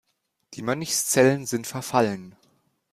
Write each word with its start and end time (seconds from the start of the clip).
Die 0.55 0.63
Mönchszellen 0.63 1.45
sind 1.45 1.67
verfallen. 1.67 2.35